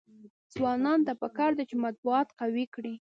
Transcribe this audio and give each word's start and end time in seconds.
ځوانانو 0.53 1.05
ته 1.07 1.13
پکار 1.21 1.51
ده 1.57 1.63
چې، 1.69 1.75
مطبوعات 1.85 2.27
قوي 2.39 2.65
کړي. 2.75 2.95